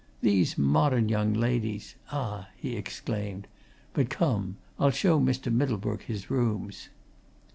[0.21, 3.45] "These modern young ladies ah!" he exclaimed.
[3.93, 5.53] "But come I'll show Mr.
[5.53, 6.89] Middlebrook his rooms."